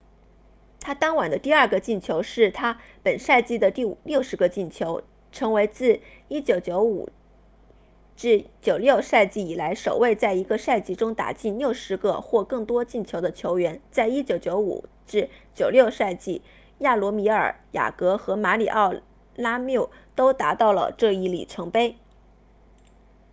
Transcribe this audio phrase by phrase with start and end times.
[0.79, 14.81] 他当晚的第二个进球是他本赛季的第60个进球成为自 1995-96 赛季以来首位在一个赛季中打进60个或更多进球的球员在 1995-96
[15.91, 16.41] 赛季
[16.79, 18.95] 亚罗米尔雅格和马里奥
[19.35, 21.95] 拉缪都达到了这一里程碑